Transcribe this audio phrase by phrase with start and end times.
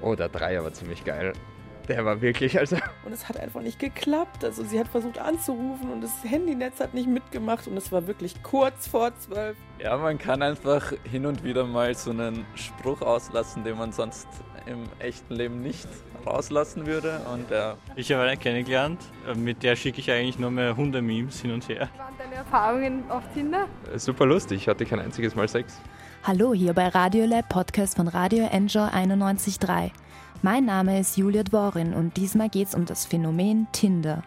[0.00, 1.32] Oh, der Dreier war ziemlich geil.
[1.88, 2.76] Der war wirklich, also.
[3.04, 4.42] Und es hat einfach nicht geklappt.
[4.42, 8.42] Also sie hat versucht anzurufen und das Handynetz hat nicht mitgemacht und es war wirklich
[8.42, 9.56] kurz vor zwölf.
[9.78, 14.26] Ja, man kann einfach hin und wieder mal so einen Spruch auslassen, den man sonst
[14.66, 15.86] im echten Leben nicht
[16.26, 17.20] rauslassen würde.
[17.30, 17.76] Und ja.
[17.96, 19.00] Ich habe eine kennengelernt,
[19.36, 21.90] mit der schicke ich eigentlich nur mehr Hunde-Memes hin und her.
[21.92, 23.66] Was waren deine Erfahrungen auf Tinder?
[23.96, 25.78] Super lustig, ich hatte kein einziges Mal Sex.
[26.26, 29.90] Hallo hier bei Radiolab Podcast von Radio Enjoy 91.3.
[30.40, 34.22] Mein Name ist Julia Dworin und diesmal geht es um das Phänomen Tinder.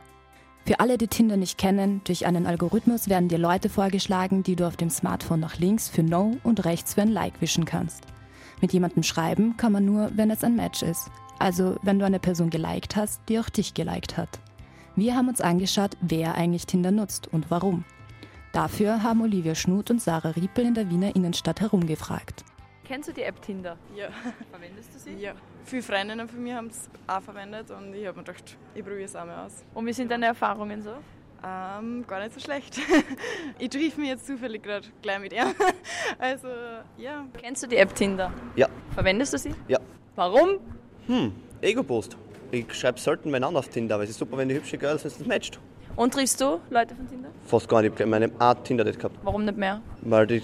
[0.68, 4.68] Für alle, die Tinder nicht kennen, durch einen Algorithmus werden dir Leute vorgeschlagen, die du
[4.68, 8.04] auf dem Smartphone nach links für No und rechts für ein Like wischen kannst.
[8.62, 11.10] Mit jemandem schreiben kann man nur, wenn es ein Match ist.
[11.40, 14.40] Also wenn du eine Person geliked hast, die auch dich geliked hat.
[14.96, 17.86] Wir haben uns angeschaut, wer eigentlich Tinder nutzt und warum.
[18.58, 22.44] Dafür haben Olivia Schnuth und Sarah Riepel in der Wiener Innenstadt herumgefragt.
[22.86, 23.78] Kennst du die App Tinder?
[23.96, 24.08] Ja.
[24.50, 25.14] Verwendest du sie?
[25.14, 25.34] Ja.
[25.64, 29.04] Viele Freundinnen von mir haben es auch verwendet und ich habe mir gedacht, ich probiere
[29.04, 29.64] es auch mal aus.
[29.76, 30.90] Und wie sind deine Erfahrungen so?
[31.46, 32.80] Ähm, gar nicht so schlecht.
[33.60, 35.54] ich triff mich jetzt zufällig gerade gleich mit ihr.
[36.18, 36.48] Also,
[36.98, 37.28] ja.
[37.40, 38.34] Kennst du die App Tinder?
[38.56, 38.68] Ja.
[38.96, 39.54] Verwendest du sie?
[39.68, 39.78] Ja.
[40.16, 40.58] Warum?
[41.06, 42.18] Hm, Ego-Post.
[42.50, 45.04] Ich schreibe selten meinen an auf Tinder, aber es ist super, wenn die hübsche Girls
[45.04, 45.60] das matcht.
[45.98, 47.30] Und triffst du Leute von Tinder?
[47.48, 47.96] Fast gar nicht.
[47.96, 49.18] Ich habe meine Art Tinder nicht gehabt.
[49.24, 49.82] Warum nicht mehr?
[50.02, 50.42] Weil die,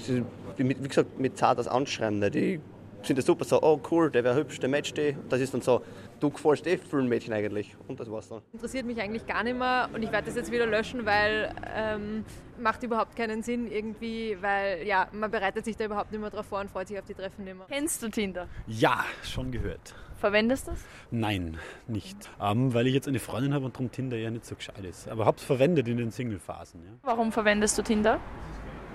[0.58, 2.60] wie gesagt, mit Zart das Anschreiben, ne, die
[3.04, 5.16] sind ja super so, oh cool, der wäre hübsch, der matcht die.
[5.30, 5.84] Das ist dann so,
[6.20, 7.76] du gefällst eh vielen Mädchen eigentlich.
[7.88, 8.42] Und das war's dann.
[8.52, 12.26] Interessiert mich eigentlich gar nicht mehr und ich werde das jetzt wieder löschen, weil ähm,
[12.60, 16.48] macht überhaupt keinen Sinn irgendwie, weil ja, man bereitet sich da überhaupt nicht mehr drauf
[16.48, 17.68] vor und freut sich auf die Treffen nicht mehr.
[17.70, 18.48] Kennst du Tinder?
[18.66, 19.94] Ja, schon gehört.
[20.24, 20.86] Verwendest du es?
[21.12, 22.16] Nein, nicht.
[22.42, 25.10] Ähm, weil ich jetzt eine Freundin habe und darum Tinder ja nicht so gescheit ist.
[25.10, 26.80] Aber hab's verwendet in den Single-Phasen.
[26.82, 26.92] Ja.
[27.02, 28.22] Warum verwendest du Tinder?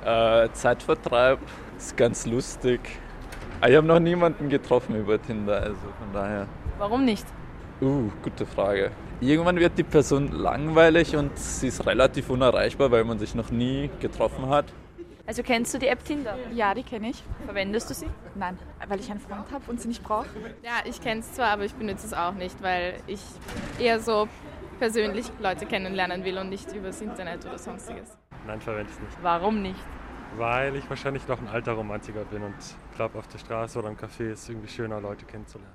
[0.07, 1.39] Äh, Zeitvertreib
[1.77, 2.81] ist ganz lustig.
[3.61, 6.49] Ich habe noch niemanden getroffen über Tinder, also von daher.
[6.79, 7.27] Warum nicht?
[7.83, 8.91] Uh, gute Frage.
[9.21, 13.91] Irgendwann wird die Person langweilig und sie ist relativ unerreichbar, weil man sich noch nie
[14.01, 14.73] getroffen hat.
[15.29, 16.39] Also kennst du die App Tinder?
[16.55, 17.23] Ja, die kenne ich.
[17.45, 18.09] Verwendest du sie?
[18.35, 18.59] Nein,
[18.89, 20.27] weil ich einen Freund habe und sie nicht brauche.
[20.63, 23.21] Ja, ich kenne es zwar, aber ich benutze es auch nicht, weil ich
[23.79, 24.27] eher so
[24.79, 28.17] persönlich Leute kennenlernen will und nicht übers Internet oder sonstiges.
[28.47, 29.19] Nein, verwende ich nicht.
[29.21, 29.79] Warum nicht?
[30.39, 32.57] Weil ich wahrscheinlich noch ein alter Romantiker bin und
[32.97, 35.75] glaube, auf der Straße oder im Café ist es irgendwie schöner, Leute kennenzulernen.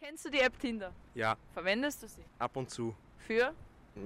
[0.00, 0.92] Kennst du die App Tinder?
[1.14, 1.34] Ja.
[1.52, 2.22] Verwendest du sie?
[2.38, 2.94] Ab und zu.
[3.18, 3.52] Für?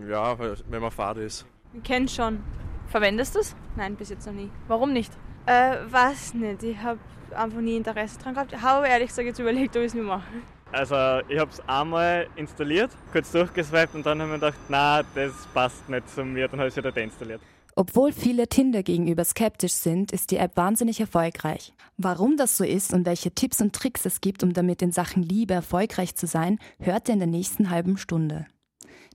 [0.08, 1.44] Ja, wenn man Fahrt ist.
[1.74, 2.42] Ich kenne schon.
[2.88, 3.56] Verwendest du es?
[3.76, 4.50] Nein, bis jetzt noch nie.
[4.68, 5.12] Warum nicht?
[5.46, 6.62] Äh, weiß nicht.
[6.62, 6.98] Ich habe
[7.34, 8.52] einfach nie Interesse dran gehabt.
[8.52, 10.24] Ich habe ehrlich gesagt jetzt überlegt, ob ich es nicht mache.
[10.72, 10.94] Also
[11.28, 15.32] ich habe es einmal installiert, kurz durchgeswiped und dann habe ich mir gedacht, na, das
[15.54, 17.40] passt nicht zu mir, dann habe ich es wieder deinstalliert.
[17.76, 21.72] Obwohl viele Tinder gegenüber skeptisch sind, ist die App wahnsinnig erfolgreich.
[21.98, 25.22] Warum das so ist und welche Tipps und Tricks es gibt, um damit in Sachen
[25.22, 28.46] Liebe erfolgreich zu sein, hört ihr in der nächsten halben Stunde.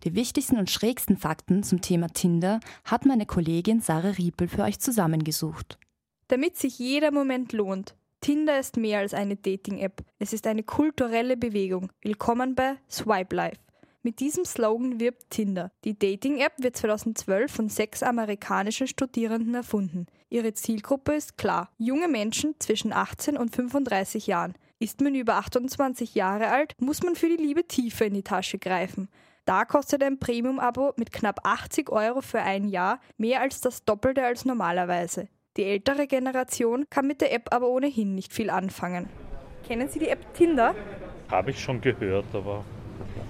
[0.04, 4.80] Die wichtigsten und schrägsten Fakten zum Thema Tinder hat meine Kollegin Sarah Riepel für euch
[4.80, 5.78] zusammengesucht.
[6.28, 7.96] Damit sich jeder Moment lohnt.
[8.20, 10.02] Tinder ist mehr als eine Dating-App.
[10.18, 11.92] Es ist eine kulturelle Bewegung.
[12.02, 13.60] Willkommen bei Swipe Life.
[14.02, 15.72] Mit diesem Slogan wirbt Tinder.
[15.84, 20.08] Die Dating-App wird 2012 von sechs amerikanischen Studierenden erfunden.
[20.30, 21.70] Ihre Zielgruppe ist klar.
[21.78, 24.56] Junge Menschen zwischen 18 und 35 Jahren.
[24.80, 28.58] Ist man über 28 Jahre alt, muss man für die Liebe tiefer in die Tasche
[28.58, 29.10] greifen.
[29.46, 34.24] Da kostet ein Premium-Abo mit knapp 80 Euro für ein Jahr mehr als das Doppelte
[34.24, 35.30] als normalerweise.
[35.58, 39.10] Die ältere Generation kann mit der App aber ohnehin nicht viel anfangen.
[39.68, 40.76] Kennen Sie die App Tinder?
[41.32, 42.64] Habe ich schon gehört, aber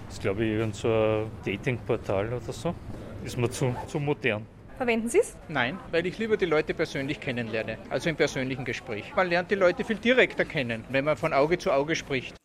[0.05, 2.75] das ist glaube ich irgend so ein Datingportal oder so.
[3.23, 4.45] Ist mir zu, zu modern.
[4.75, 5.37] Verwenden Sie es?
[5.47, 9.13] Nein, weil ich lieber die Leute persönlich kennenlerne, also im persönlichen Gespräch.
[9.15, 12.35] Man lernt die Leute viel direkter kennen, wenn man von Auge zu Auge spricht.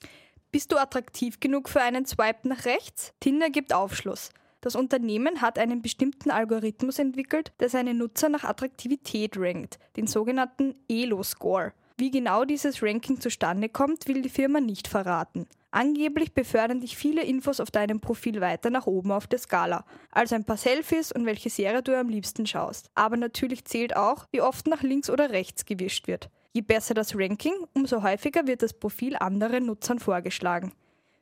[0.53, 3.13] Bist du attraktiv genug für einen Swipe nach rechts?
[3.21, 4.31] Tinder gibt Aufschluss.
[4.61, 10.75] Das Unternehmen hat einen bestimmten Algorithmus entwickelt, der seine Nutzer nach Attraktivität rankt, den sogenannten
[10.89, 11.73] Elo-Score.
[11.99, 15.47] Wie genau dieses Ranking zustande kommt, will die Firma nicht verraten.
[15.71, 19.85] Angeblich befördern dich viele Infos auf deinem Profil weiter nach oben auf der Skala.
[20.11, 22.91] Also ein paar Selfies und welche Serie du am liebsten schaust.
[22.95, 26.31] Aber natürlich zählt auch, wie oft nach links oder rechts gewischt wird.
[26.57, 30.73] Je besser das Ranking, umso häufiger wird das Profil anderen Nutzern vorgeschlagen.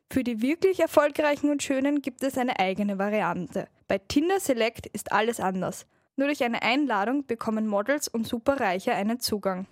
[0.08, 3.66] Für die wirklich erfolgreichen und schönen gibt es eine eigene Variante.
[3.88, 5.86] Bei Tinder Select ist alles anders.
[6.14, 9.66] Nur durch eine Einladung bekommen Models und Superreiche einen Zugang.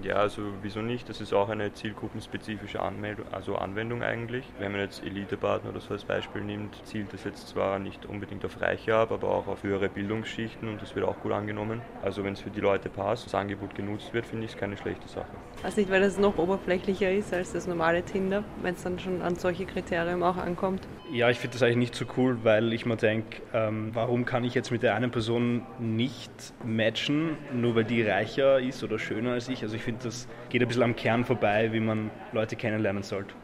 [0.00, 1.08] Ja, also wieso nicht?
[1.08, 4.44] Das ist auch eine zielgruppenspezifische Anmeldung, also Anwendung eigentlich.
[4.60, 8.44] Wenn man jetzt Elitepartner oder so als Beispiel nimmt, zielt das jetzt zwar nicht unbedingt
[8.44, 11.82] auf Reiche ab, aber auch auf höhere Bildungsschichten und das wird auch gut angenommen.
[12.00, 14.76] Also wenn es für die Leute passt, das Angebot genutzt wird, finde ich es keine
[14.76, 15.26] schlechte Sache.
[15.64, 19.20] Also nicht, weil das noch oberflächlicher ist als das normale Tinder, wenn es dann schon
[19.20, 20.86] an solche Kriterien auch ankommt.
[21.10, 24.44] Ja, ich finde das eigentlich nicht so cool, weil ich mir denke, ähm, warum kann
[24.44, 26.30] ich jetzt mit der einen Person nicht
[26.64, 29.62] matchen, nur weil die reicher ist oder schöner als ich?
[29.62, 33.34] Also ich finde, das geht ein bisschen am Kern vorbei, wie man Leute kennenlernen sollte.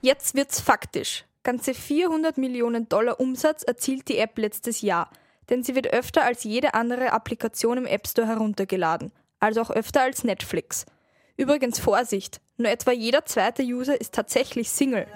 [0.00, 1.24] Jetzt wird's faktisch.
[1.44, 5.08] Ganze 400 Millionen Dollar Umsatz erzielt die App letztes Jahr,
[5.50, 10.02] denn sie wird öfter als jede andere Applikation im App Store heruntergeladen, also auch öfter
[10.02, 10.84] als Netflix.
[11.36, 15.06] Übrigens Vorsicht, nur etwa jeder zweite User ist tatsächlich Single.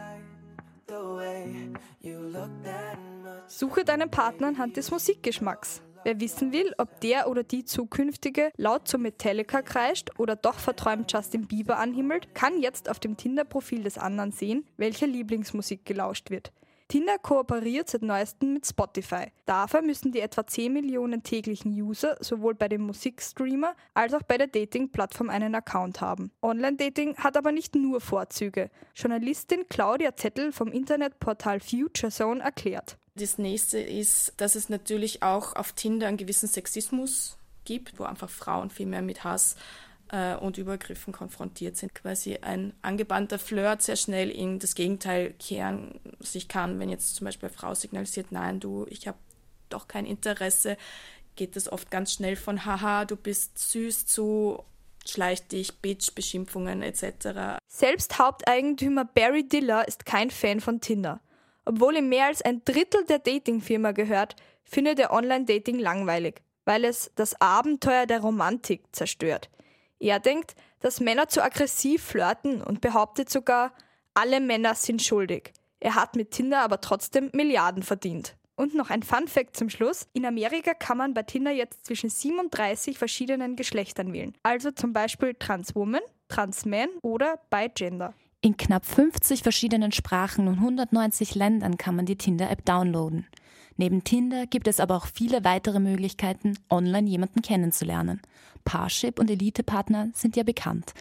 [3.48, 5.82] Suche deinen Partner anhand des Musikgeschmacks.
[6.08, 11.12] Wer wissen will, ob der oder die zukünftige laut zu Metallica kreischt oder doch verträumt
[11.12, 16.50] Justin Bieber anhimmelt, kann jetzt auf dem Tinder-Profil des anderen sehen, welche Lieblingsmusik gelauscht wird.
[16.88, 19.26] Tinder kooperiert seit neuestem mit Spotify.
[19.44, 24.38] Dafür müssen die etwa 10 Millionen täglichen User sowohl bei dem Musikstreamer als auch bei
[24.38, 26.30] der Dating-Plattform einen Account haben.
[26.40, 28.70] Online-Dating hat aber nicht nur Vorzüge.
[28.94, 32.96] Journalistin Claudia Zettel vom Internetportal Future Zone erklärt.
[33.18, 38.30] Das nächste ist, dass es natürlich auch auf Tinder einen gewissen Sexismus gibt, wo einfach
[38.30, 39.56] Frauen viel mehr mit Hass
[40.12, 41.96] äh, und Übergriffen konfrontiert sind.
[41.96, 46.78] Quasi ein angebannter Flirt sehr schnell in das Gegenteil kehren sich kann.
[46.78, 49.18] Wenn jetzt zum Beispiel eine Frau signalisiert, nein, du, ich habe
[49.68, 50.76] doch kein Interesse,
[51.34, 54.62] geht das oft ganz schnell von haha, du bist süß zu
[55.04, 57.58] schleicht dich, Bitch, Beschimpfungen etc.
[57.66, 61.20] Selbst Haupteigentümer Barry Diller ist kein Fan von Tinder.
[61.68, 67.10] Obwohl ihm mehr als ein Drittel der Datingfirma gehört, findet er Online-Dating langweilig, weil es
[67.14, 69.50] das Abenteuer der Romantik zerstört.
[69.98, 73.74] Er denkt, dass Männer zu aggressiv flirten und behauptet sogar,
[74.14, 75.52] alle Männer sind schuldig.
[75.78, 78.34] Er hat mit Tinder aber trotzdem Milliarden verdient.
[78.56, 80.08] Und noch ein Fun Fact zum Schluss.
[80.14, 84.32] In Amerika kann man bei Tinder jetzt zwischen 37 verschiedenen Geschlechtern wählen.
[84.42, 88.14] Also zum Beispiel Transwoman, Transman oder Bigender.
[88.40, 93.26] In knapp 50 verschiedenen Sprachen und 190 Ländern kann man die Tinder-App downloaden.
[93.76, 98.20] Neben Tinder gibt es aber auch viele weitere Möglichkeiten, online jemanden kennenzulernen.
[98.64, 100.94] Parship und Elite-Partner sind ja bekannt.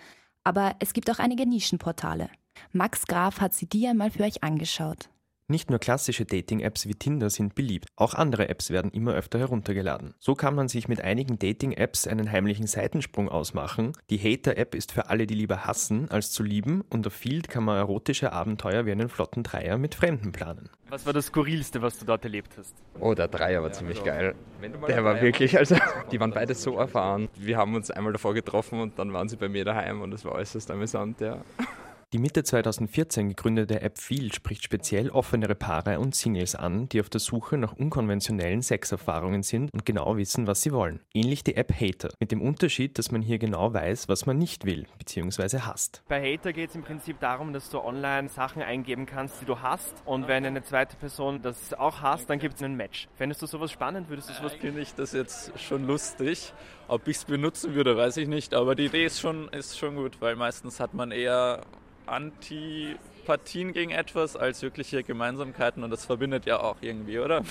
[0.43, 2.29] Aber es gibt auch einige Nischenportale.
[2.71, 5.09] Max Graf hat sie die einmal für euch angeschaut.
[5.49, 10.13] Nicht nur klassische Dating-Apps wie Tinder sind beliebt, auch andere Apps werden immer öfter heruntergeladen.
[10.19, 13.94] So kann man sich mit einigen Dating-Apps einen heimlichen Seitensprung ausmachen.
[14.09, 17.63] Die Hater-App ist für alle, die lieber hassen, als zu lieben und auf Field kann
[17.63, 20.69] man erotische Abenteuer wie einen flotten Dreier mit Fremden planen.
[20.89, 22.75] Was war das Skurrilste, was du dort erlebt hast?
[22.99, 24.35] Oh, der Dreier war ziemlich geil.
[24.89, 25.77] Der war wirklich, also
[26.11, 27.29] die waren beide so erfahren.
[27.38, 30.25] Wir haben uns einmal davor getroffen und dann waren sie bei mir daheim und es
[30.25, 31.41] war äußerst amüsant, ja.
[32.13, 37.09] Die Mitte 2014 gegründete App Feel spricht speziell offenere Paare und Singles an, die auf
[37.09, 41.01] der Suche nach unkonventionellen Sexerfahrungen sind und genau wissen, was sie wollen.
[41.13, 44.63] Ähnlich die App Hater, mit dem Unterschied, dass man hier genau weiß, was man nicht
[44.63, 45.59] will bzw.
[45.59, 46.01] hasst.
[46.07, 49.59] Bei Hater geht es im Prinzip darum, dass du online Sachen eingeben kannst, die du
[49.59, 53.09] hast und wenn eine zweite Person das auch hasst, dann gibt es einen Match.
[53.15, 54.07] Fändest du sowas spannend?
[54.07, 56.54] Würdest du sowas Finde ich das jetzt schon lustig.
[56.88, 59.98] Ob ich es benutzen würde, weiß ich nicht, aber die Idee ist schon, ist schon
[59.98, 61.63] gut, weil meistens hat man eher
[62.07, 67.44] Antipathien gegen etwas als wirkliche Gemeinsamkeiten und das verbindet ja auch irgendwie, oder?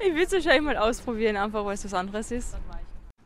[0.00, 2.56] Ich würde es wahrscheinlich mal ausprobieren, einfach weil es was anderes ist.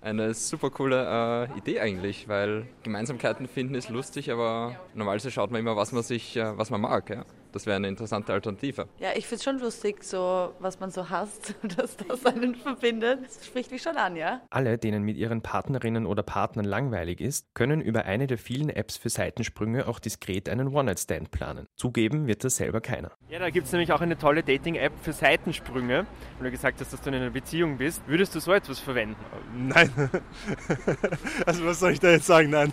[0.00, 5.60] Eine super coole äh, Idee eigentlich, weil Gemeinsamkeiten finden ist lustig, aber normalerweise schaut man
[5.60, 7.10] immer, was man sich, äh, was man mag.
[7.10, 7.24] Ja?
[7.52, 8.88] Das wäre eine interessante Alternative.
[8.98, 13.20] Ja, ich finde es schon lustig, so was man so hasst, dass das einen verbindet.
[13.24, 14.42] Das spricht mich schon an, ja.
[14.50, 18.96] Alle, denen mit ihren Partnerinnen oder Partnern langweilig ist, können über eine der vielen Apps
[18.96, 21.66] für Seitensprünge auch diskret einen One-Night-Stand planen.
[21.76, 23.12] Zugeben wird das selber keiner.
[23.28, 26.06] Ja, da gibt es nämlich auch eine tolle Dating-App für Seitensprünge.
[26.36, 29.16] Wenn du gesagt hast, dass du in einer Beziehung bist, würdest du so etwas verwenden?
[29.54, 29.90] Nein.
[31.46, 32.50] also was soll ich da jetzt sagen?
[32.50, 32.72] Nein.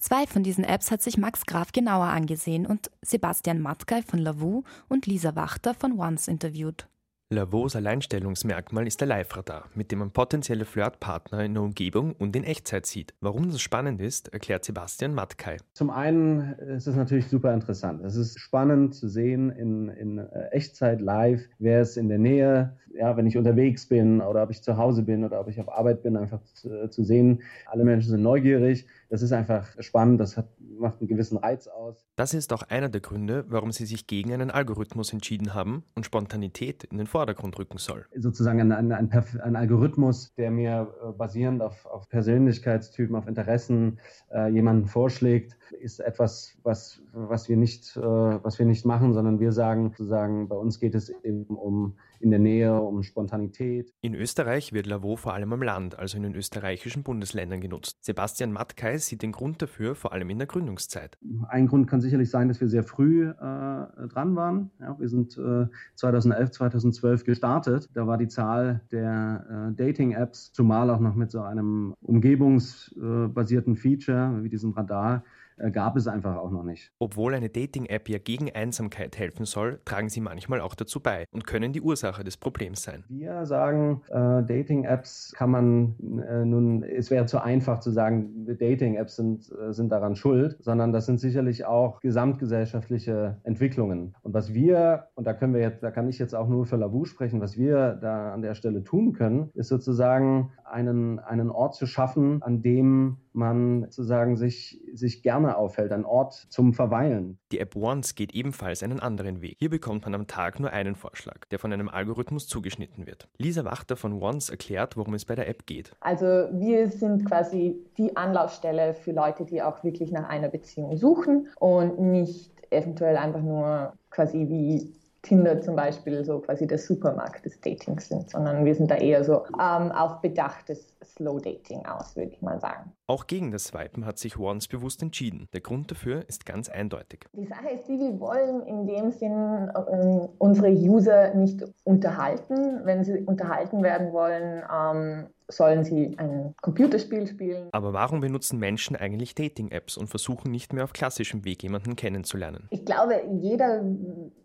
[0.00, 4.62] Zwei von diesen Apps hat sich Max Graf genauer angesehen und Sebastian Matkay von Lavu
[4.88, 6.86] und Lisa Wachter von Once interviewt.
[7.30, 12.44] Lavos Alleinstellungsmerkmal ist der Live-Radar, mit dem man potenzielle Flirtpartner in der Umgebung und in
[12.44, 13.12] Echtzeit sieht.
[13.20, 15.58] Warum das spannend ist, erklärt Sebastian Matkay.
[15.74, 18.02] Zum einen ist es natürlich super interessant.
[18.02, 20.18] Es ist spannend zu sehen in, in
[20.52, 24.62] Echtzeit live, wer ist in der Nähe, ja, wenn ich unterwegs bin oder ob ich
[24.62, 27.42] zu Hause bin oder ob ich auf Arbeit bin, einfach zu, zu sehen.
[27.66, 28.86] Alle Menschen sind neugierig.
[29.10, 30.48] Das ist einfach spannend, das hat,
[30.78, 32.06] macht einen gewissen Reiz aus.
[32.16, 36.04] Das ist auch einer der Gründe, warum sie sich gegen einen Algorithmus entschieden haben und
[36.04, 38.04] Spontanität in den Vordergrund rücken soll.
[38.14, 39.10] Sozusagen ein, ein, ein,
[39.40, 43.98] ein Algorithmus, der mir äh, basierend auf, auf Persönlichkeitstypen, auf Interessen
[44.30, 49.40] äh, jemanden vorschlägt, ist etwas, was, was, wir nicht, äh, was wir nicht machen, sondern
[49.40, 53.92] wir sagen, sozusagen, bei uns geht es eben um in der Nähe, um Spontanität.
[54.00, 57.98] In Österreich wird Lavo vor allem am Land, also in den österreichischen Bundesländern genutzt.
[58.04, 61.18] Sebastian Matkay sieht den Grund dafür vor allem in der Gründungszeit.
[61.48, 64.70] Ein Grund kann sicherlich sein, dass wir sehr früh äh, dran waren.
[64.80, 67.88] Ja, wir sind äh, 2011, 2012 gestartet.
[67.94, 74.42] Da war die Zahl der äh, Dating-Apps, zumal auch noch mit so einem umgebungsbasierten Feature
[74.42, 75.24] wie diesem Radar,
[75.72, 76.92] gab es einfach auch noch nicht.
[76.98, 81.46] Obwohl eine Dating-App ja gegen Einsamkeit helfen soll, tragen sie manchmal auch dazu bei und
[81.46, 83.04] können die Ursache des Problems sein.
[83.08, 85.94] Wir sagen, äh, Dating-Apps kann man
[86.28, 90.92] äh, nun, es wäre zu einfach zu sagen, Dating-Apps sind, äh, sind daran schuld, sondern
[90.92, 94.14] das sind sicherlich auch gesamtgesellschaftliche Entwicklungen.
[94.22, 96.76] Und was wir, und da können wir jetzt, da kann ich jetzt auch nur für
[96.76, 101.74] Lavu sprechen, was wir da an der Stelle tun können, ist sozusagen einen, einen Ort
[101.74, 107.38] zu schaffen, an dem man sozusagen sich, sich gerne aufhält, ein Ort zum Verweilen.
[107.52, 109.56] Die App Once geht ebenfalls einen anderen Weg.
[109.58, 113.28] Hier bekommt man am Tag nur einen Vorschlag, der von einem Algorithmus zugeschnitten wird.
[113.38, 115.92] Lisa Wachter von Once erklärt, worum es bei der App geht.
[116.00, 121.48] Also wir sind quasi die Anlaufstelle für Leute, die auch wirklich nach einer Beziehung suchen
[121.58, 127.60] und nicht eventuell einfach nur quasi wie Tinder zum Beispiel so quasi der Supermarkt des
[127.60, 132.30] Datings sind, sondern wir sind da eher so ähm, auf bedachtes Slow Dating aus, würde
[132.30, 132.92] ich mal sagen.
[133.06, 135.48] Auch gegen das Swipen hat sich Once bewusst entschieden.
[135.52, 137.26] Der Grund dafür ist ganz eindeutig.
[137.32, 142.84] Die Sache ist die, wir wollen in dem Sinn ähm, unsere User nicht unterhalten.
[142.84, 147.68] Wenn sie unterhalten werden wollen, ähm, sollen sie ein Computerspiel spielen.
[147.72, 152.66] Aber warum benutzen Menschen eigentlich Dating-Apps und versuchen nicht mehr auf klassischem Weg jemanden kennenzulernen?
[152.70, 153.82] Ich glaube, jeder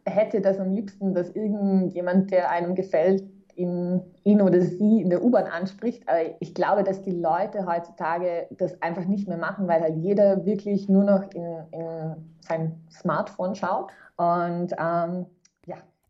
[0.06, 3.24] hätte das am liebsten, dass irgendjemand, der einem gefällt,
[3.56, 6.08] ihn, ihn oder sie in der U-Bahn anspricht.
[6.08, 10.46] Aber ich glaube, dass die Leute heutzutage das einfach nicht mehr machen, weil halt jeder
[10.46, 13.92] wirklich nur noch in, in sein Smartphone schaut.
[14.16, 15.26] Und ähm.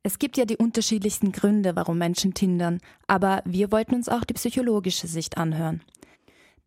[0.05, 4.33] Es gibt ja die unterschiedlichsten Gründe, warum Menschen tindern, aber wir wollten uns auch die
[4.33, 5.81] psychologische Sicht anhören.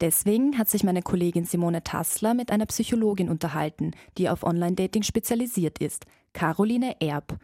[0.00, 5.78] Deswegen hat sich meine Kollegin Simone Tassler mit einer Psychologin unterhalten, die auf Online-Dating spezialisiert
[5.80, 7.38] ist, Caroline Erb.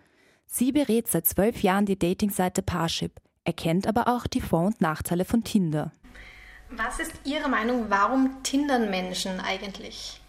[0.47, 5.27] Sie berät seit zwölf Jahren die Datingseite Parship, erkennt aber auch die Vor- und Nachteile
[5.27, 5.93] von Tinder.
[6.71, 10.22] Was ist Ihre Meinung, warum tindern Menschen eigentlich?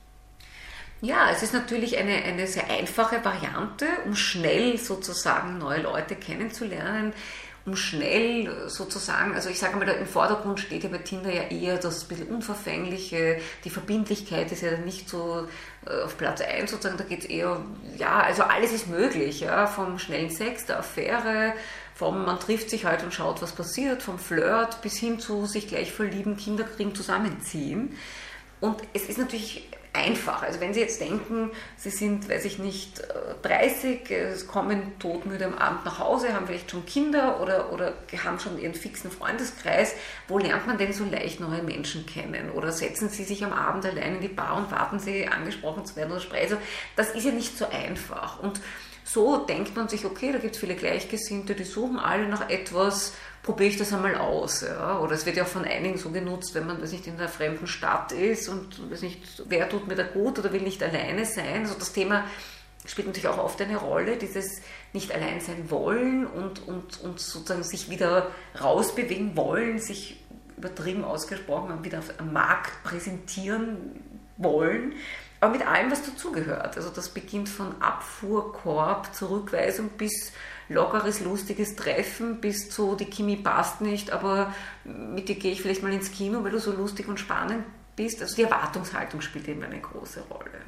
[1.04, 7.12] Ja, es ist natürlich eine, eine sehr einfache Variante, um schnell sozusagen neue Leute kennenzulernen,
[7.66, 11.76] um schnell sozusagen, also ich sage mal, im Vordergrund steht ja bei Tinder ja eher
[11.76, 15.46] das bisschen Unverfängliche, die Verbindlichkeit ist ja nicht so
[15.86, 17.60] äh, auf Platz 1 sozusagen, da geht es eher,
[17.98, 21.52] ja, also alles ist möglich, ja, vom schnellen Sex, der Affäre,
[21.96, 25.68] vom man trifft sich halt und schaut, was passiert, vom Flirt bis hin zu sich
[25.68, 27.98] gleich verlieben, Kinder kriegen, zusammenziehen.
[28.62, 30.42] Und es ist natürlich einfach.
[30.42, 33.02] Also wenn Sie jetzt denken, Sie sind, weiß ich nicht,
[33.44, 38.40] 30, äh, kommen todmüde am Abend nach Hause, haben vielleicht schon Kinder oder, oder haben
[38.40, 39.94] schon Ihren fixen Freundeskreis,
[40.28, 42.52] wo lernt man denn so leicht neue Menschen kennen?
[42.52, 45.96] Oder setzen Sie sich am Abend allein in die Bar und warten Sie, angesprochen zu
[45.96, 46.44] werden oder sprechen?
[46.44, 46.58] Also
[46.96, 48.40] das ist ja nicht so einfach.
[48.40, 48.60] Und
[49.04, 53.14] so denkt man sich, okay, da gibt es viele Gleichgesinnte, die suchen alle nach etwas,
[53.44, 54.62] probiere ich das einmal aus.
[54.62, 55.00] Ja?
[55.00, 57.30] Oder es wird ja auch von einigen so genutzt, wenn man weiß nicht, in einer
[57.30, 61.26] fremden Stadt ist und weiß nicht, wer tut mir da gut oder will nicht alleine
[61.26, 61.62] sein.
[61.62, 62.24] Also das Thema
[62.86, 64.62] spielt natürlich auch oft eine Rolle, dieses
[64.94, 70.22] nicht allein sein wollen und, und, und sozusagen sich wieder rausbewegen wollen, sich
[70.58, 74.02] übertrieben ausgesprochen wieder am Markt präsentieren
[74.38, 74.94] wollen
[75.44, 76.78] aber mit allem, was dazugehört.
[76.78, 80.32] Also das beginnt von Abfuhrkorb, Zurückweisung bis
[80.74, 84.54] lockeres, lustiges Treffen, bis zu die Chemie passt nicht, aber
[84.84, 87.64] mit dir gehe ich vielleicht mal ins Kino, weil du so lustig und spannend
[87.96, 88.22] bist.
[88.22, 90.62] Also die Erwartungshaltung spielt eben eine große Rolle.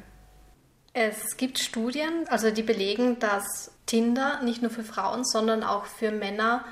[0.92, 6.10] Es gibt Studien, also die belegen, dass Tinder nicht nur für Frauen, sondern auch für
[6.10, 6.64] Männer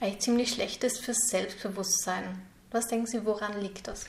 [0.00, 2.24] eigentlich ziemlich schlecht ist fürs Selbstbewusstsein.
[2.70, 4.06] Was denken Sie, woran liegt das?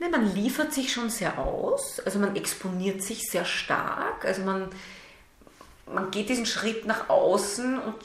[0.00, 4.68] Ne, man liefert sich schon sehr aus, also man exponiert sich sehr stark, also man,
[5.92, 7.96] man geht diesen Schritt nach außen und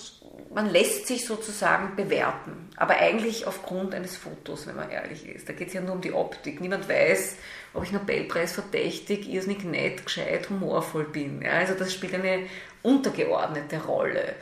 [0.54, 5.50] man lässt sich sozusagen bewerten, aber eigentlich aufgrund eines Fotos, wenn man ehrlich ist.
[5.50, 6.62] Da geht es ja nur um die Optik.
[6.62, 7.38] Niemand weiß,
[7.74, 11.42] ob ich Nobelpreis verdächtig, irrsinnig nett, gescheit, humorvoll bin.
[11.42, 12.48] Ja, also das spielt eine
[12.84, 14.36] untergeordnete Rolle.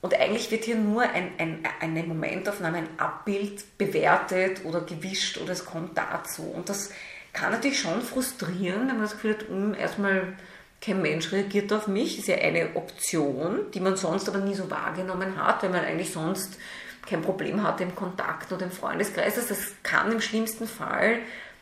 [0.00, 5.52] Und eigentlich wird hier nur ein, ein, eine Momentaufnahme, ein Abbild bewertet oder gewischt oder
[5.52, 6.42] es kommt dazu.
[6.42, 6.90] Und das
[7.32, 10.36] kann natürlich schon frustrieren, wenn man das Gefühl hat, um, erstmal
[10.84, 14.70] kein Mensch reagiert auf mich, ist ja eine Option, die man sonst aber nie so
[14.70, 16.58] wahrgenommen hat, wenn man eigentlich sonst
[17.06, 19.36] kein Problem hatte im Kontakt oder im Freundeskreis.
[19.36, 21.20] Also das kann im schlimmsten Fall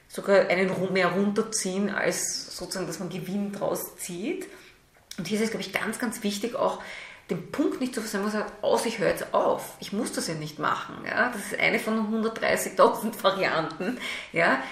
[0.08, 4.46] sogar einen mehr runterziehen, als sozusagen, dass man Gewinn draus zieht.
[5.18, 6.82] Und hier ist es, glaube ich, ganz, ganz wichtig, auch
[7.28, 10.26] den Punkt nicht zu versäumen, man sagt, aus, ich höre jetzt auf, ich muss das
[10.26, 10.96] ja nicht machen.
[11.06, 11.30] Ja?
[11.30, 13.98] Das ist eine von 130.000 Varianten.
[14.32, 14.62] Ja?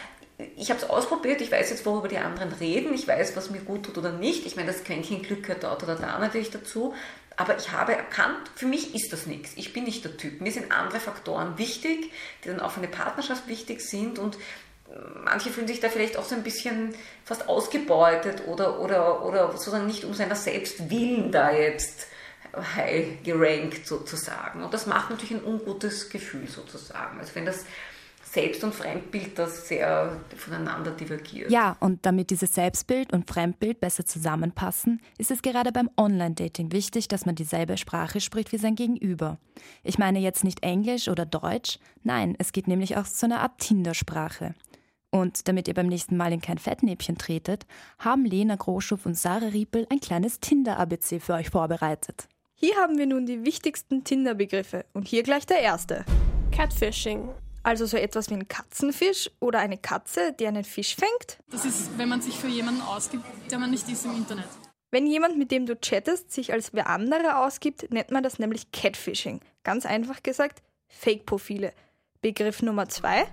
[0.57, 3.59] Ich habe es ausprobiert, ich weiß jetzt, worüber die anderen reden, ich weiß, was mir
[3.59, 4.47] gut tut oder nicht.
[4.47, 6.95] Ich meine, das Quäntchen Glück gehört dort oder da natürlich dazu.
[7.37, 9.53] Aber ich habe erkannt, für mich ist das nichts.
[9.57, 10.41] Ich bin nicht der Typ.
[10.41, 12.13] Mir sind andere Faktoren wichtig,
[12.45, 14.19] die dann auch für eine Partnerschaft wichtig sind.
[14.19, 14.39] Und
[15.25, 19.87] manche fühlen sich da vielleicht auch so ein bisschen fast ausgebeutet oder, oder, oder sozusagen
[19.87, 22.07] nicht um seiner selbst willen da jetzt
[22.77, 24.63] high gerankt sozusagen.
[24.63, 27.19] Und das macht natürlich ein ungutes Gefühl sozusagen.
[27.19, 27.65] Also wenn das
[28.33, 31.51] Selbst- und Fremdbild das sehr voneinander divergiert.
[31.51, 37.09] Ja, und damit dieses Selbstbild und Fremdbild besser zusammenpassen, ist es gerade beim Online-Dating wichtig,
[37.09, 39.39] dass man dieselbe Sprache spricht wie sein Gegenüber.
[39.83, 43.59] Ich meine jetzt nicht Englisch oder Deutsch, nein, es geht nämlich auch zu einer Art
[43.59, 44.55] Tinder-Sprache.
[45.11, 47.67] Und damit ihr beim nächsten Mal in kein Fettnäpfchen tretet,
[47.99, 52.29] haben Lena Groschow und Sarah Riepel ein kleines Tinder-ABC für euch vorbereitet.
[52.55, 56.05] Hier haben wir nun die wichtigsten Tinder-Begriffe und hier gleich der erste.
[56.51, 57.31] Catfishing.
[57.69, 61.39] Also so etwas wie ein Katzenfisch oder eine Katze, die einen Fisch fängt?
[61.51, 64.49] Das ist, wenn man sich für jemanden ausgibt, der man nicht ist im Internet.
[64.91, 68.73] Wenn jemand, mit dem du chattest, sich als wer anderer ausgibt, nennt man das nämlich
[68.73, 69.43] Catfishing.
[69.65, 71.75] Ganz einfach gesagt, Fake-Profile.
[72.23, 73.27] Begriff Nummer zwei.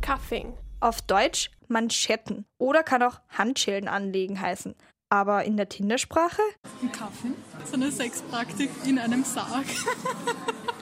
[0.00, 0.56] Cuffing.
[0.78, 4.76] Auf Deutsch Manschetten oder kann auch Handschellen anlegen heißen.
[5.08, 6.42] Aber in der Tindersprache?
[6.80, 7.34] Ein Cuffing?
[7.64, 9.66] So eine Sexpraktik in einem Sarg.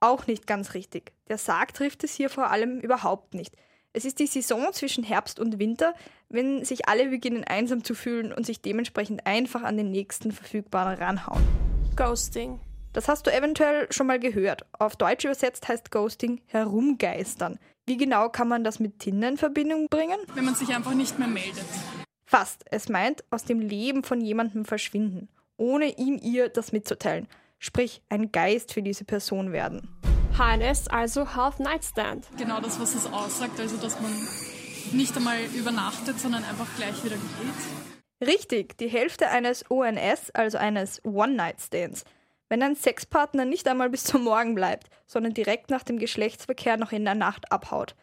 [0.00, 1.12] auch nicht ganz richtig.
[1.28, 3.54] Der Sarg trifft es hier vor allem überhaupt nicht.
[3.92, 5.94] Es ist die Saison zwischen Herbst und Winter,
[6.28, 10.98] wenn sich alle beginnen einsam zu fühlen und sich dementsprechend einfach an den nächsten verfügbaren
[10.98, 11.42] ranhauen.
[11.96, 12.60] Ghosting.
[12.92, 14.64] Das hast du eventuell schon mal gehört.
[14.78, 17.58] Auf Deutsch übersetzt heißt Ghosting herumgeistern.
[17.86, 20.18] Wie genau kann man das mit Tinder in Verbindung bringen?
[20.34, 21.64] Wenn man sich einfach nicht mehr meldet.
[22.24, 22.64] Fast.
[22.70, 27.26] Es meint aus dem Leben von jemandem verschwinden, ohne ihm ihr das mitzuteilen.
[27.62, 29.86] Sprich, ein Geist für diese Person werden.
[30.32, 32.26] HNS, also Half Nightstand.
[32.38, 34.10] Genau das, was es aussagt, also dass man
[34.92, 38.26] nicht einmal übernachtet, sondern einfach gleich wieder geht.
[38.26, 42.04] Richtig, die Hälfte eines ONS, also eines One-Night-Stands.
[42.48, 46.92] Wenn ein Sexpartner nicht einmal bis zum Morgen bleibt, sondern direkt nach dem Geschlechtsverkehr noch
[46.92, 47.94] in der Nacht abhaut.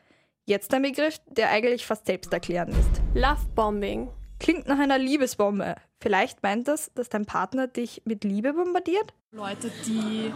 [0.46, 3.02] Jetzt ein Begriff, der eigentlich fast selbsterklärend ist.
[3.16, 4.10] Lovebombing.
[4.40, 5.76] Klingt nach einer Liebesbombe.
[6.00, 9.14] Vielleicht meint das, dass dein Partner dich mit Liebe bombardiert?
[9.32, 10.32] Leute, die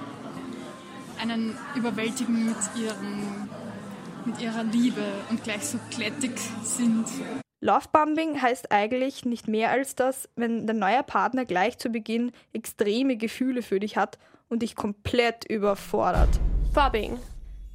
[1.21, 3.49] einen überwältigen mit, ihren,
[4.25, 6.31] mit ihrer Liebe und gleich so klettig
[6.63, 7.05] sind.
[7.63, 13.17] Lovebombing heißt eigentlich nicht mehr als das, wenn dein neuer Partner gleich zu Beginn extreme
[13.17, 14.17] Gefühle für dich hat
[14.49, 16.39] und dich komplett überfordert.
[16.73, 17.19] Fubbing.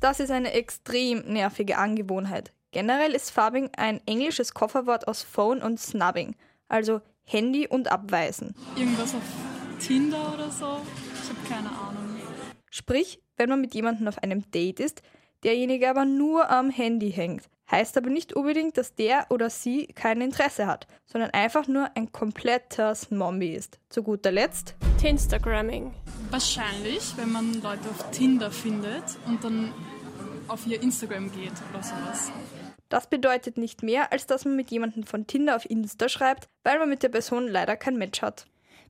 [0.00, 2.52] Das ist eine extrem nervige Angewohnheit.
[2.76, 6.36] Generell ist Fubbing ein englisches Kofferwort aus Phone und Snubbing,
[6.68, 8.54] also Handy und Abweisen.
[8.76, 9.22] Irgendwas auf
[9.80, 10.82] Tinder oder so?
[11.14, 12.20] Ich habe keine Ahnung.
[12.68, 15.00] Sprich, wenn man mit jemandem auf einem Date ist,
[15.42, 17.48] derjenige aber nur am Handy hängt.
[17.70, 22.12] Heißt aber nicht unbedingt, dass der oder sie kein Interesse hat, sondern einfach nur ein
[22.12, 23.78] kompletter Zombie ist.
[23.88, 25.94] Zu guter Letzt Tinstagramming.
[26.28, 29.72] Wahrscheinlich, wenn man Leute auf Tinder findet und dann
[30.48, 32.30] auf ihr Instagram geht oder sowas.
[32.88, 36.79] Das bedeutet nicht mehr, als dass man mit jemandem von Tinder auf Insta schreibt, weil
[36.79, 38.46] man mit der Person leider kein Match hat.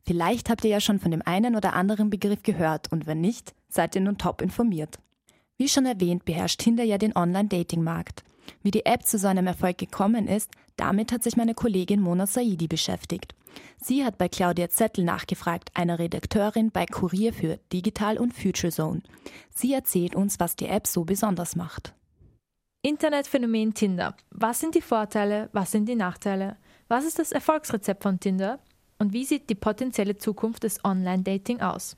[0.06, 3.54] Vielleicht habt ihr ja schon von dem einen oder anderen Begriff gehört und wenn nicht,
[3.68, 4.98] seid ihr nun top informiert.
[5.56, 8.22] Wie schon erwähnt, beherrscht Tinder ja den Online-Dating-Markt.
[8.62, 12.26] Wie die App zu so einem Erfolg gekommen ist, damit hat sich meine Kollegin Mona
[12.26, 13.34] Saidi beschäftigt.
[13.78, 19.02] Sie hat bei Claudia Zettel nachgefragt, einer Redakteurin bei Kurier für Digital und Future Zone.
[19.54, 21.95] Sie erzählt uns, was die App so besonders macht.
[22.82, 24.16] Internetphänomen Tinder.
[24.30, 25.48] Was sind die Vorteile?
[25.52, 26.56] Was sind die Nachteile?
[26.88, 28.60] Was ist das Erfolgsrezept von Tinder?
[28.98, 31.96] Und wie sieht die potenzielle Zukunft des Online-Dating aus?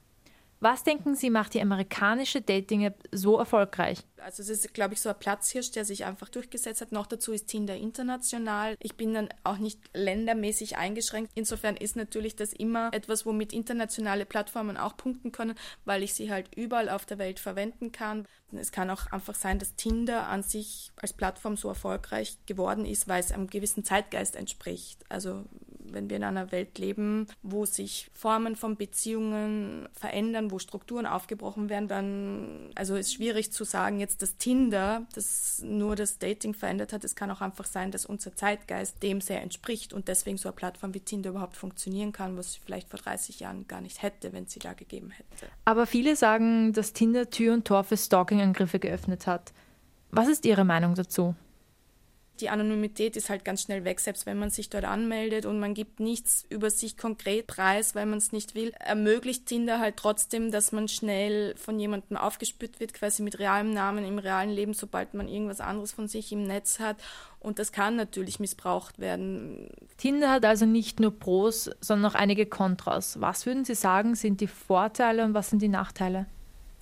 [0.60, 4.04] Was denken Sie, macht die amerikanische Dating-App so erfolgreich?
[4.20, 6.90] Also es ist, glaube ich, so ein Platzhirsch, der sich einfach durchgesetzt hat.
[6.90, 8.74] Noch dazu ist Tinder international.
[8.80, 11.30] Ich bin dann auch nicht ländermäßig eingeschränkt.
[11.36, 16.32] Insofern ist natürlich das immer etwas, womit internationale Plattformen auch punkten können, weil ich sie
[16.32, 18.26] halt überall auf der Welt verwenden kann.
[18.50, 23.06] Es kann auch einfach sein, dass Tinder an sich als Plattform so erfolgreich geworden ist,
[23.06, 25.04] weil es einem gewissen Zeitgeist entspricht.
[25.08, 25.44] Also
[25.92, 31.68] wenn wir in einer Welt leben, wo sich Formen von Beziehungen verändern, wo Strukturen aufgebrochen
[31.68, 36.92] werden, dann, also ist schwierig zu sagen, jetzt das Tinder, das nur das Dating verändert
[36.92, 37.04] hat.
[37.04, 40.56] Es kann auch einfach sein, dass unser Zeitgeist dem sehr entspricht und deswegen so eine
[40.56, 44.32] Plattform wie Tinder überhaupt funktionieren kann, was sie vielleicht vor 30 Jahren gar nicht hätte,
[44.32, 45.46] wenn sie da gegeben hätte.
[45.64, 49.52] Aber viele sagen, dass Tinder Tür und Tor für Stalking-Angriffe geöffnet hat.
[50.10, 51.34] Was ist Ihre Meinung dazu?
[52.40, 55.74] Die Anonymität ist halt ganz schnell weg, selbst wenn man sich dort anmeldet und man
[55.74, 60.50] gibt nichts über sich konkret preis, weil man es nicht will, ermöglicht Tinder halt trotzdem,
[60.50, 65.14] dass man schnell von jemandem aufgespürt wird, quasi mit realem Namen im realen Leben, sobald
[65.14, 66.96] man irgendwas anderes von sich im Netz hat.
[67.40, 69.70] Und das kann natürlich missbraucht werden.
[69.96, 73.20] Tinder hat also nicht nur Pros, sondern auch einige Kontras.
[73.20, 76.26] Was würden Sie sagen, sind die Vorteile und was sind die Nachteile?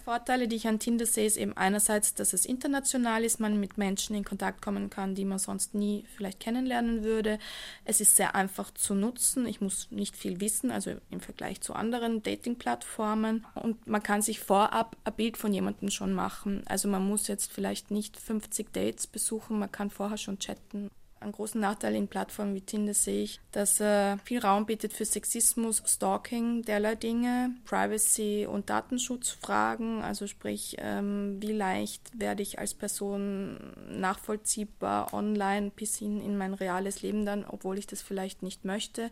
[0.07, 3.77] Vorteile, die ich an Tinder sehe, ist eben einerseits, dass es international ist, man mit
[3.77, 7.41] Menschen in Kontakt kommen kann, die man sonst nie vielleicht kennenlernen würde.
[7.85, 9.49] Es ist sehr einfach zu nutzen.
[9.49, 13.47] Ich muss nicht viel wissen, also im Vergleich zu anderen Dating-Plattformen.
[13.57, 16.63] Und man kann sich vorab ein Bild von jemandem schon machen.
[16.67, 20.89] Also man muss jetzt vielleicht nicht 50 Dates besuchen, man kann vorher schon chatten.
[21.27, 25.05] Einen großen Nachteil in Plattformen wie Tinder sehe ich, dass er viel Raum bietet für
[25.05, 30.03] Sexismus, Stalking, derlei Dinge, Privacy und Datenschutzfragen.
[30.03, 33.59] Also sprich, ähm, wie leicht werde ich als Person
[33.91, 39.11] nachvollziehbar online bis hin in mein reales Leben dann, obwohl ich das vielleicht nicht möchte.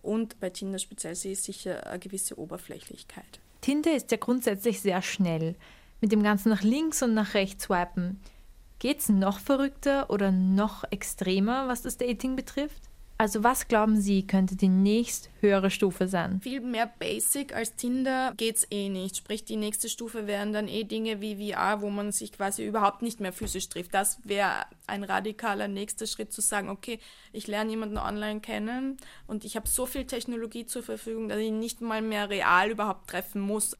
[0.00, 3.38] Und bei Tinder speziell sehe ich sicher eine gewisse Oberflächlichkeit.
[3.60, 5.56] Tinder ist ja grundsätzlich sehr schnell.
[6.00, 8.18] Mit dem Ganzen nach links und nach rechts swipen.
[8.80, 12.80] Geht es noch verrückter oder noch extremer, was das Dating betrifft?
[13.18, 16.40] Also was glauben Sie, könnte die nächst höhere Stufe sein?
[16.40, 19.18] Viel mehr Basic als Tinder geht's eh nicht.
[19.18, 23.02] Sprich, die nächste Stufe wären dann eh Dinge wie VR, wo man sich quasi überhaupt
[23.02, 23.92] nicht mehr physisch trifft.
[23.92, 26.98] Das wäre ein radikaler nächster Schritt zu sagen, okay,
[27.34, 31.50] ich lerne jemanden online kennen und ich habe so viel Technologie zur Verfügung, dass ich
[31.52, 33.76] nicht mal mehr real überhaupt treffen muss.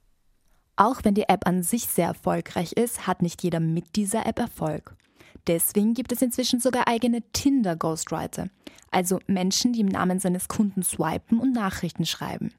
[0.80, 4.38] Auch wenn die App an sich sehr erfolgreich ist, hat nicht jeder mit dieser App
[4.38, 4.96] Erfolg.
[5.46, 8.48] Deswegen gibt es inzwischen sogar eigene Tinder Ghostwriter,
[8.90, 12.54] also Menschen, die im Namen seines Kunden swipen und Nachrichten schreiben.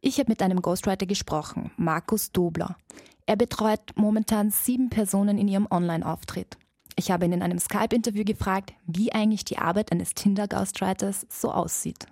[0.00, 2.78] Ich habe mit einem Ghostwriter gesprochen, Markus Dobler.
[3.26, 6.56] Er betreut momentan sieben Personen in ihrem Online-Auftritt.
[6.96, 12.06] Ich habe ihn in einem Skype-Interview gefragt, wie eigentlich die Arbeit eines Tinder-Ghostwriters so aussieht.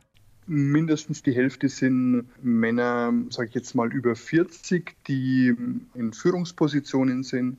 [0.51, 5.55] Mindestens die Hälfte sind Männer, sage ich jetzt mal, über 40, die
[5.95, 7.59] in Führungspositionen sind,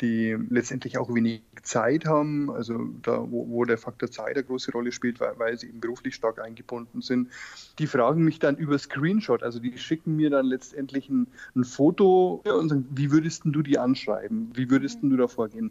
[0.00, 4.72] die letztendlich auch wenig Zeit haben, also da, wo, wo, der Faktor Zeit eine große
[4.72, 7.30] Rolle spielt, weil, weil, sie eben beruflich stark eingebunden sind.
[7.78, 12.42] Die fragen mich dann über Screenshot, also die schicken mir dann letztendlich ein, ein Foto
[12.44, 14.50] und sagen, wie würdest du die anschreiben?
[14.54, 15.70] Wie würdest du da vorgehen?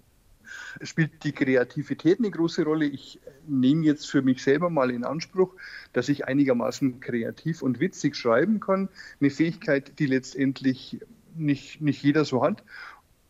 [0.81, 2.85] Spielt die Kreativität eine große Rolle.
[2.85, 5.53] Ich nehme jetzt für mich selber mal in Anspruch,
[5.93, 8.89] dass ich einigermaßen kreativ und witzig schreiben kann.
[9.19, 10.99] Eine Fähigkeit, die letztendlich
[11.35, 12.63] nicht, nicht jeder so hat.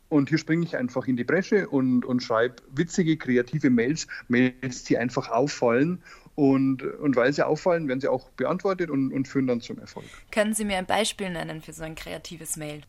[0.09, 4.83] Und hier springe ich einfach in die Bresche und, und schreibe witzige, kreative Mails, Mails,
[4.83, 6.03] die einfach auffallen.
[6.36, 10.05] Und, und weil sie auffallen, werden sie auch beantwortet und, und führen dann zum Erfolg.
[10.31, 12.81] Können Sie mir ein Beispiel nennen für so ein kreatives Mail?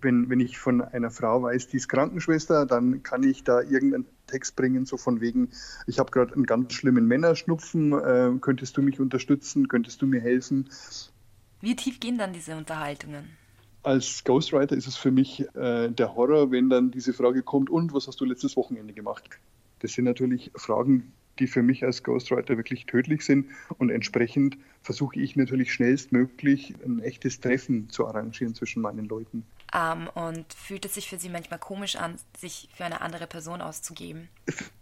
[0.00, 4.06] Wenn, wenn ich von einer Frau weiß, die ist Krankenschwester, dann kann ich da irgendeinen
[4.26, 5.50] Text bringen, so von wegen,
[5.86, 10.20] ich habe gerade einen ganz schlimmen Männerschnupfen, äh, könntest du mich unterstützen, könntest du mir
[10.20, 10.68] helfen?
[11.60, 13.24] Wie tief gehen dann diese Unterhaltungen?
[13.82, 17.94] Als Ghostwriter ist es für mich äh, der Horror, wenn dann diese Frage kommt, und
[17.94, 19.28] was hast du letztes Wochenende gemacht?
[19.80, 23.46] Das sind natürlich Fragen, die für mich als Ghostwriter wirklich tödlich sind.
[23.78, 29.44] Und entsprechend versuche ich natürlich schnellstmöglich ein echtes Treffen zu arrangieren zwischen meinen Leuten.
[29.74, 33.60] Um, und fühlt es sich für Sie manchmal komisch an, sich für eine andere Person
[33.60, 34.28] auszugeben?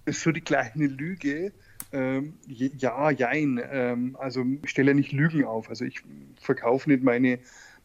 [0.05, 1.53] Ist so die kleine Lüge.
[1.93, 3.61] Ähm, ja, jein.
[3.71, 5.71] Ähm, also ich stelle nicht Lügen auf.
[5.71, 6.03] Also ich
[6.41, 7.39] verkaufe nicht meine,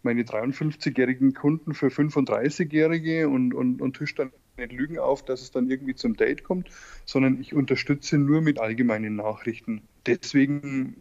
[0.03, 5.51] meine 53-jährigen Kunden für 35-jährige und, und, und tisch dann nicht Lügen auf, dass es
[5.51, 6.69] dann irgendwie zum Date kommt,
[7.05, 9.81] sondern ich unterstütze nur mit allgemeinen Nachrichten.
[10.05, 10.95] Deswegen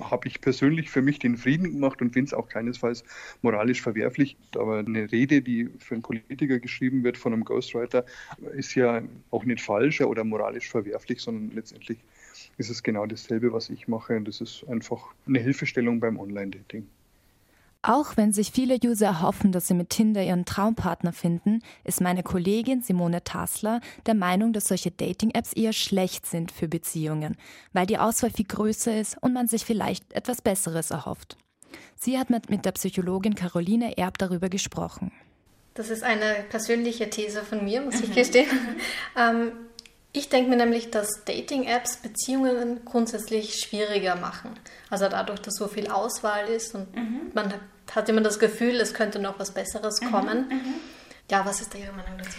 [0.00, 3.04] habe ich persönlich für mich den Frieden gemacht und finde es auch keinesfalls
[3.42, 4.36] moralisch verwerflich.
[4.54, 8.04] Aber eine Rede, die für einen Politiker geschrieben wird von einem Ghostwriter,
[8.54, 11.98] ist ja auch nicht falsch oder moralisch verwerflich, sondern letztendlich
[12.58, 14.16] ist es genau dasselbe, was ich mache.
[14.16, 16.86] Und das ist einfach eine Hilfestellung beim Online-Dating.
[17.82, 22.24] Auch wenn sich viele User hoffen, dass sie mit Tinder ihren Traumpartner finden, ist meine
[22.24, 27.36] Kollegin Simone Tassler der Meinung, dass solche Dating-Apps eher schlecht sind für Beziehungen,
[27.72, 31.36] weil die Auswahl viel größer ist und man sich vielleicht etwas Besseres erhofft.
[31.94, 35.12] Sie hat mit, mit der Psychologin Caroline Erb darüber gesprochen.
[35.74, 38.50] Das ist eine persönliche These von mir, muss ich gestehen.
[39.16, 39.52] ähm,
[40.18, 44.50] Ich denke mir nämlich, dass Dating-Apps Beziehungen grundsätzlich schwieriger machen.
[44.90, 47.30] Also dadurch, dass so viel Auswahl ist und mhm.
[47.34, 47.54] man
[47.94, 50.10] hat immer das Gefühl, es könnte noch was Besseres mhm.
[50.10, 50.48] kommen.
[50.48, 50.74] Mhm.
[51.30, 52.36] Ja, was ist da Ihre Meinung dazu?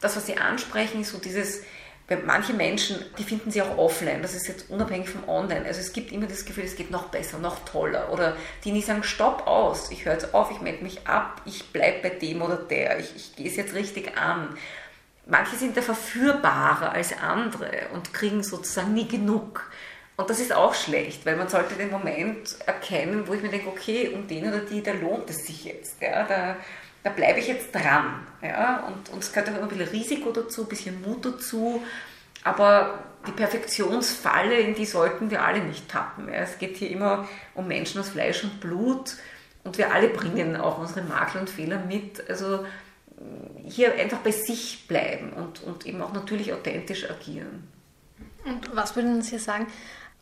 [0.00, 1.62] Das, was Sie ansprechen, ist so dieses
[2.24, 5.66] manche Menschen, die finden sie auch offline, das ist jetzt unabhängig vom Online.
[5.66, 8.12] Also es gibt immer das Gefühl, es geht noch besser, noch toller.
[8.12, 11.72] Oder die nicht sagen, stopp aus, ich höre jetzt auf, ich melde mich ab, ich
[11.72, 14.56] bleibe bei dem oder der, ich, ich gehe es jetzt richtig an.
[15.26, 19.68] Manche sind da verführbarer als andere und kriegen sozusagen nie genug.
[20.16, 23.68] Und das ist auch schlecht, weil man sollte den Moment erkennen, wo ich mir denke,
[23.68, 26.00] okay, um den oder die, da lohnt es sich jetzt.
[26.00, 26.56] Ja, da,
[27.02, 28.26] da bleibe ich jetzt dran.
[28.40, 28.84] Ja?
[28.86, 31.82] Und, und es gehört auch immer ein bisschen Risiko dazu, ein bisschen Mut dazu.
[32.44, 36.28] Aber die Perfektionsfalle, in die sollten wir alle nicht tappen.
[36.28, 36.36] Ja?
[36.36, 39.16] Es geht hier immer um Menschen aus Fleisch und Blut
[39.64, 42.28] und wir alle bringen auch unsere Makel und Fehler mit.
[42.30, 42.64] Also
[43.64, 47.68] hier einfach bei sich bleiben und, und eben auch natürlich authentisch agieren.
[48.44, 49.66] Und was würden Sie sagen,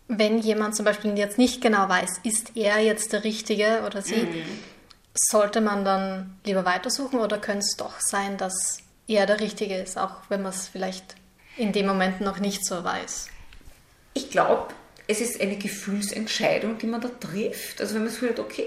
[0.08, 4.22] wenn jemand zum Beispiel jetzt nicht genau weiß, ist er jetzt der Richtige oder sie?
[4.22, 4.44] Mhm
[5.14, 9.96] sollte man dann lieber weitersuchen oder könnte es doch sein, dass er der Richtige ist,
[9.96, 11.14] auch wenn man es vielleicht
[11.56, 13.28] in dem Moment noch nicht so weiß?
[14.14, 14.74] Ich glaube,
[15.06, 17.80] es ist eine Gefühlsentscheidung, die man da trifft.
[17.80, 18.64] Also wenn man es fühlt, okay,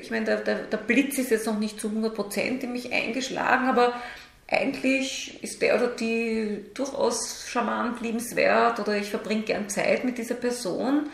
[0.00, 3.68] ich meine, der, der, der, Blitz ist jetzt noch nicht zu 100% in mich eingeschlagen,
[3.68, 3.94] aber
[4.46, 10.34] eigentlich ist der oder die durchaus charmant, liebenswert oder ich verbringe gern Zeit mit dieser
[10.34, 11.08] Person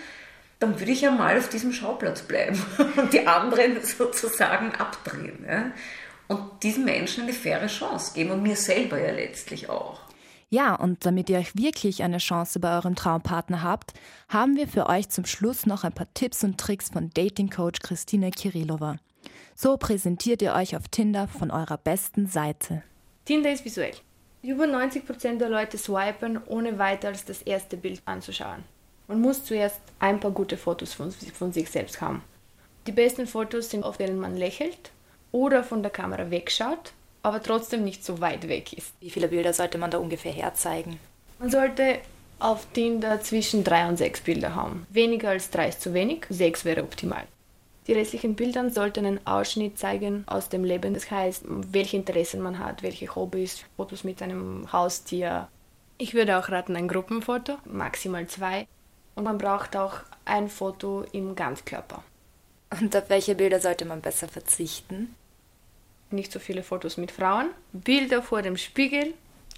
[0.65, 2.61] dann würde ich ja mal auf diesem Schauplatz bleiben
[2.97, 5.45] und die anderen sozusagen abdrehen.
[5.47, 5.73] Ja?
[6.29, 10.01] Und diesen Menschen eine faire Chance geben und mir selber ja letztlich auch.
[10.51, 13.93] Ja, und damit ihr euch wirklich eine Chance bei eurem Traumpartner habt,
[14.29, 17.81] haben wir für euch zum Schluss noch ein paar Tipps und Tricks von Dating Coach
[17.81, 18.97] Christine Kirillova.
[19.55, 22.83] So präsentiert ihr euch auf Tinder von eurer besten Seite.
[23.25, 23.95] Tinder ist visuell.
[24.43, 28.65] Über 90% der Leute swipen, ohne weiter als das erste Bild anzuschauen.
[29.09, 32.23] Man muss zuerst ein paar gute Fotos von, von sich selbst haben.
[32.87, 34.91] Die besten Fotos sind, auf denen man lächelt
[35.33, 36.93] oder von der Kamera wegschaut,
[37.25, 38.93] aber trotzdem nicht so weit weg ist.
[39.01, 41.01] Wie viele Bilder sollte man da ungefähr herzeigen?
[41.39, 41.99] Man sollte
[42.39, 44.87] auf Tinder zwischen drei und sechs Bilder haben.
[44.91, 47.25] Weniger als drei ist zu wenig, sechs wäre optimal.
[47.87, 50.93] Die restlichen Bilder sollten einen Ausschnitt zeigen aus dem Leben.
[50.93, 55.49] Das heißt, welche Interessen man hat, welche Hobbys, Fotos mit einem Haustier.
[55.97, 58.67] Ich würde auch raten, ein Gruppenfoto, maximal zwei.
[59.15, 62.03] Und man braucht auch ein Foto im Ganzkörper.
[62.81, 65.15] Und auf welche Bilder sollte man besser verzichten?
[66.15, 67.51] Nicht so viele Fotos mit Frauen.
[67.73, 69.15] Bilder vor dem Spiegel,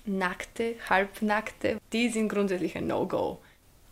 [0.07, 3.41] nackte, halbnackte, die sind grundsätzlich ein No-Go.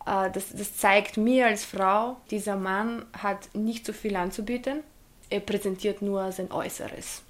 [0.05, 4.81] Äh, das, das zeigt mir als Frau, dieser Mann hat nicht so viel anzubieten.
[5.29, 7.21] Er präsentiert nur sein Äußeres.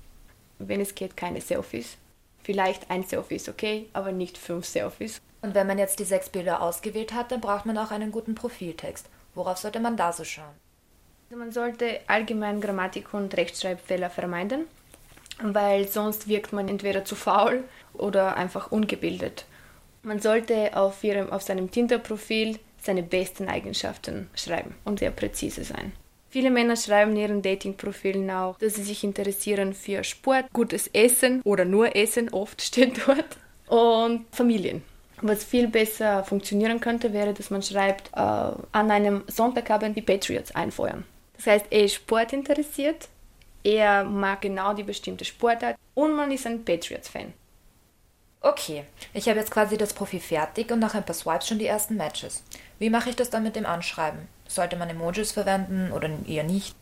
[0.59, 1.97] Wenn es geht, keine Selfies.
[2.43, 5.19] Vielleicht ein Selfie ist okay, aber nicht fünf Selfies.
[5.41, 8.35] Und wenn man jetzt die sechs Bilder ausgewählt hat, dann braucht man auch einen guten
[8.35, 9.09] Profiltext.
[9.33, 10.55] Worauf sollte man da so schauen?
[11.29, 14.65] Also man sollte allgemein Grammatik und Rechtschreibfehler vermeiden,
[15.41, 19.45] weil sonst wirkt man entweder zu faul oder einfach ungebildet.
[20.03, 25.93] Man sollte auf, ihrem, auf seinem Tinder-Profil seine besten Eigenschaften schreiben und sehr präzise sein.
[26.29, 31.41] Viele Männer schreiben in ihren Dating-Profilen auch, dass sie sich interessieren für Sport, gutes Essen
[31.43, 34.83] oder nur Essen, oft steht dort, und Familien.
[35.21, 40.53] Was viel besser funktionieren könnte, wäre, dass man schreibt, äh, an einem Sonntagabend die Patriots
[40.53, 41.05] einfeuern.
[41.37, 43.07] Das heißt, er ist sportinteressiert,
[43.65, 47.33] er mag genau die bestimmte Sportart und man ist ein Patriots-Fan.
[48.41, 51.65] Okay, ich habe jetzt quasi das Profil fertig und nach ein paar Swipes schon die
[51.65, 52.43] ersten Matches.
[52.77, 54.27] Wie mache ich das dann mit dem Anschreiben?
[54.47, 56.75] Sollte man Emojis verwenden oder eher nicht?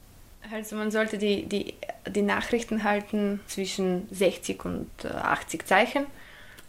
[0.52, 6.06] Also man sollte die, die, die Nachrichten halten zwischen 60 und 80 äh, Zeichen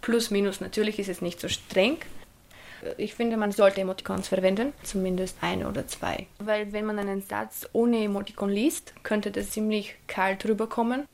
[0.04, 1.96] Plus, minus, natürlich ist es nicht so streng.
[2.96, 6.26] Ich finde, man sollte Emoticons verwenden, zumindest ein oder zwei.
[6.38, 11.06] Weil wenn man einen Satz ohne Emoticon liest, könnte das ziemlich kalt rüberkommen.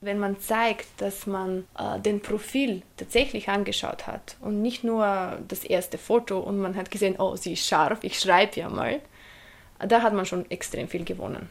[0.00, 5.64] Wenn man zeigt, dass man äh, den Profil tatsächlich angeschaut hat und nicht nur das
[5.64, 9.00] erste Foto und man hat gesehen, oh, sie ist scharf, ich schreibe ja mal,
[9.80, 11.48] da hat man schon extrem viel gewonnen.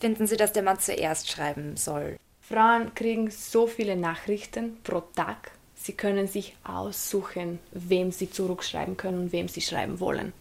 [0.00, 2.18] Finden Sie, dass der Mann zuerst schreiben soll?
[2.40, 9.18] Frauen kriegen so viele Nachrichten pro Tag Sie können sich aussuchen, wem Sie zurückschreiben können
[9.20, 10.32] und wem Sie schreiben wollen.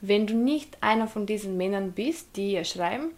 [0.00, 3.12] Wenn du nicht einer von diesen Männern bist, die ihr schreiben,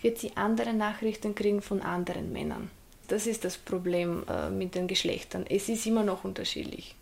[0.00, 2.70] wird sie andere Nachrichten kriegen von anderen Männern.
[3.08, 5.46] Das ist das Problem äh, mit den Geschlechtern.
[5.48, 6.94] Es ist immer noch unterschiedlich.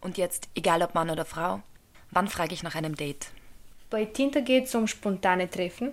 [0.00, 1.60] Und jetzt, egal ob Mann oder Frau,
[2.10, 3.28] wann frage ich nach einem Date?
[3.90, 5.92] Bei Tinder geht es um spontane Treffen.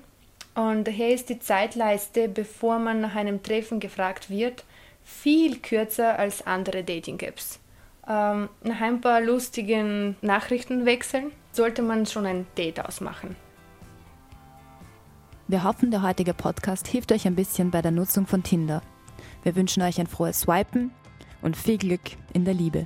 [0.55, 4.63] Und daher ist die Zeitleiste, bevor man nach einem Treffen gefragt wird,
[5.09, 7.59] viel kürzer als andere Dating-Apps.
[8.07, 13.35] Ähm, nach ein paar lustigen Nachrichtenwechseln sollte man schon ein Date ausmachen.
[15.47, 18.81] Wir hoffen, der heutige Podcast hilft euch ein bisschen bei der Nutzung von Tinder.
[19.43, 20.91] Wir wünschen euch ein frohes Swipen
[21.41, 22.01] und viel Glück
[22.33, 22.85] in der Liebe.